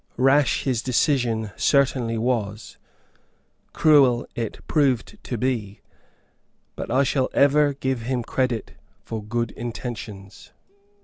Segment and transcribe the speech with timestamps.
[0.17, 2.79] Rash his decision certainly was,
[3.71, 5.81] cruel it proved to be;
[6.75, 8.71] but I shall ever give him credit
[9.03, 10.53] for good intentions.